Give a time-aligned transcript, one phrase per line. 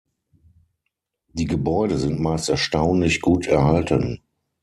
[1.33, 4.23] Die Gebäude sind meist erstaunlich gut erhalten.